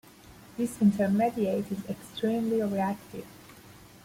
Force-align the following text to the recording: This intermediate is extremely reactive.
This 0.57 0.81
intermediate 0.81 1.71
is 1.71 1.85
extremely 1.87 2.59
reactive. 2.63 3.27